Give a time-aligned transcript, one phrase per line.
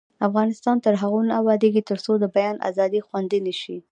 [0.27, 3.77] افغانستان تر هغو نه ابادیږي، ترڅو د بیان ازادي خوندي نشي.